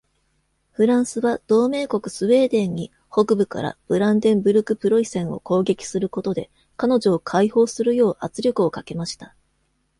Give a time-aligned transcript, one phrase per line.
[0.71, 9.35] フランスは同盟国スウェーデンに北部からブランデンブルクプロイセンを攻撃することで彼女を解放するよう圧力をかけました。